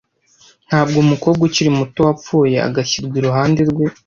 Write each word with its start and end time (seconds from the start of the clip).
Ntabwo 0.67 0.95
umukobwa 1.05 1.41
ukiri 1.47 1.69
muto 1.79 1.99
wapfuye 2.07 2.57
agashyirwa 2.67 3.15
iruhande 3.21 3.61
rwe, 3.69 3.85